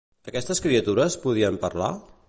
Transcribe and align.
Aquestes 0.29 0.61
criatures 0.63 1.19
podien 1.27 1.61
parlar? 1.67 1.93